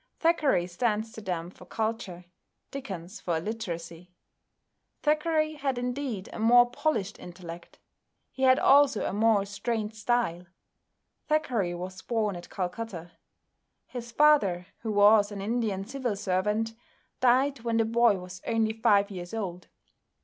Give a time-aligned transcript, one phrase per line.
[0.19, 2.25] Thackeray stands to them for culture,
[2.71, 4.09] Dickens for illiteracy.
[5.03, 7.77] Thackeray had indeed a more polished intellect;
[8.31, 10.47] he had also a more restrained style.
[11.27, 13.11] Thackeray was born at Calcutta.
[13.85, 16.73] His father, who was an Indian civil servant,
[17.19, 19.67] died when the boy was only five years old.